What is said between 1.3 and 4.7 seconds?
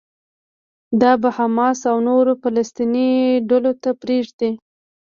حماس او نورو فلسطيني ډلو ته پرېږدي.